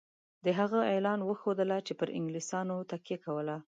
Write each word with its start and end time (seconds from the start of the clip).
د 0.45 0.47
هغه 0.59 0.79
اعلان 0.91 1.19
وښودله 1.23 1.77
چې 1.87 1.93
پر 1.99 2.09
انګلیسیانو 2.17 2.75
تکیه 2.91 3.17
کوله. 3.25 3.55